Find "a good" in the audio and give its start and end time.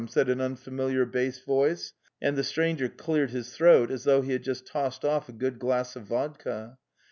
5.29-5.59